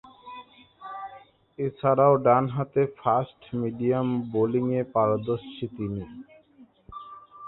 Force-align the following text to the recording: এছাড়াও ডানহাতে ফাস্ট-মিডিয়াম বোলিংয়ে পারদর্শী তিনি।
এছাড়াও 1.59 2.13
ডানহাতে 2.25 2.81
ফাস্ট-মিডিয়াম 2.99 4.07
বোলিংয়ে 4.33 4.81
পারদর্শী 4.93 5.65
তিনি। 5.75 6.03